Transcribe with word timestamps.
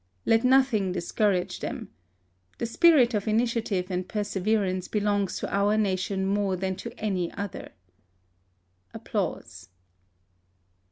Let 0.25 0.43
nothing 0.43 0.91
discourage 0.93 1.59
them. 1.59 1.89
The 2.57 2.65
spirit 2.65 3.13
of 3.13 3.27
initiative 3.27 3.91
and 3.91 4.07
perseverance 4.09 4.87
belongs 4.87 5.37
to 5.37 5.55
our 5.55 5.77
nation 5.77 6.25
more 6.25 6.55
than 6.55 6.75
to 6.77 6.99
any 6.99 7.31
other. 7.33 7.73